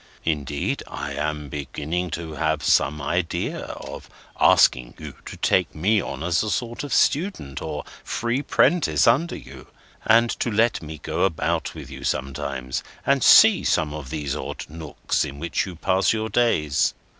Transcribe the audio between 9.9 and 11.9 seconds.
and to let me go about